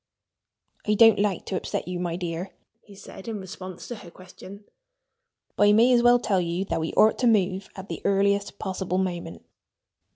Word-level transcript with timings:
"I 0.87 0.95
don't 0.95 1.19
like 1.19 1.45
to 1.45 1.55
upset 1.55 1.87
you, 1.87 1.99
my 1.99 2.15
dear," 2.15 2.49
he 2.81 2.95
said 2.95 3.27
in 3.27 3.39
response 3.39 3.87
to 3.87 3.97
her 3.97 4.09
question. 4.09 4.63
"But 5.55 5.67
I 5.67 5.73
may 5.73 5.93
as 5.93 6.01
well 6.01 6.17
tell 6.17 6.41
you 6.41 6.65
that 6.65 6.81
we 6.81 6.91
ought 6.93 7.19
to 7.19 7.27
move 7.27 7.69
at 7.75 7.87
the 7.87 8.01
earliest 8.03 8.57
possible 8.57 8.97
moment." 8.97 9.45